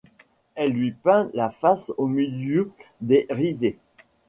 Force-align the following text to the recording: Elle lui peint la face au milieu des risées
Elle 0.55 0.71
lui 0.71 0.93
peint 0.93 1.29
la 1.35 1.51
face 1.51 1.91
au 1.97 2.07
milieu 2.07 2.71
des 3.01 3.27
risées 3.29 3.77